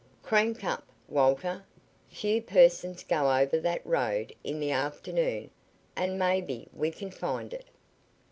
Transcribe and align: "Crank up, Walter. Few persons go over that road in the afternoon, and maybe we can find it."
"Crank 0.23 0.63
up, 0.63 0.87
Walter. 1.07 1.63
Few 2.09 2.41
persons 2.41 3.03
go 3.03 3.37
over 3.37 3.59
that 3.59 3.85
road 3.85 4.33
in 4.43 4.59
the 4.59 4.71
afternoon, 4.71 5.51
and 5.95 6.17
maybe 6.17 6.67
we 6.73 6.89
can 6.89 7.11
find 7.11 7.53
it." 7.53 7.65